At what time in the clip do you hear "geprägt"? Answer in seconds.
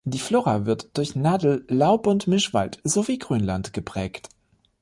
3.71-4.29